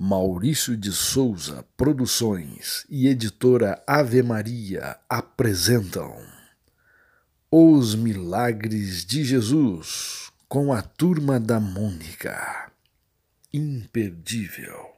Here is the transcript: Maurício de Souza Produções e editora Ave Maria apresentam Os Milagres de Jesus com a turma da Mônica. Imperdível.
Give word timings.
Maurício 0.00 0.76
de 0.76 0.92
Souza 0.92 1.64
Produções 1.76 2.86
e 2.88 3.08
editora 3.08 3.82
Ave 3.84 4.22
Maria 4.22 4.96
apresentam 5.08 6.14
Os 7.50 7.96
Milagres 7.96 9.04
de 9.04 9.24
Jesus 9.24 10.30
com 10.48 10.72
a 10.72 10.82
turma 10.82 11.40
da 11.40 11.58
Mônica. 11.58 12.70
Imperdível. 13.52 14.97